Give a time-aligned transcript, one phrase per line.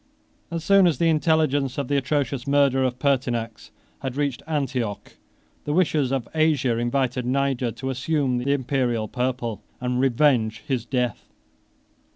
[0.47, 3.69] 22 As soon as the intelligence of the atrocious murder of Pertinax
[3.99, 5.17] had reached Antioch,
[5.65, 11.29] the wishes of Asia invited Niger to assume the Imperial purple and revenge his death.